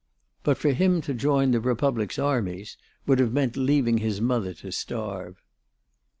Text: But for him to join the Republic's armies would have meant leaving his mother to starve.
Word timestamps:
But 0.41 0.57
for 0.57 0.71
him 0.71 0.99
to 1.01 1.13
join 1.13 1.51
the 1.51 1.59
Republic's 1.59 2.17
armies 2.17 2.75
would 3.05 3.19
have 3.19 3.33
meant 3.33 3.55
leaving 3.55 3.99
his 3.99 4.19
mother 4.19 4.55
to 4.55 4.71
starve. 4.71 5.43